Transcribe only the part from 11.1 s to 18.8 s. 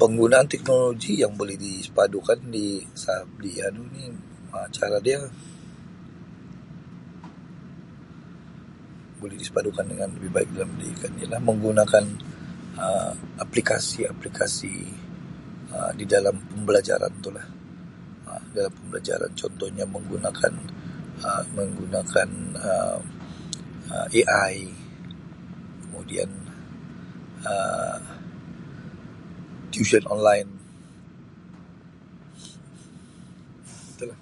ialah menggunakan Um aplikasi-aplikasi Um di dalam pembelajaran tu la dalam